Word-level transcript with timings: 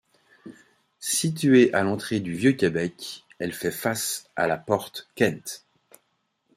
Située 0.99 1.71
à 1.75 1.83
l'entrée 1.83 2.21
du 2.21 2.33
Vieux-Québec, 2.33 3.23
elle 3.37 3.53
fait 3.53 3.69
face 3.69 4.31
à 4.35 4.47
la 4.47 4.57
porte 4.57 5.07
Kent. 5.13 5.63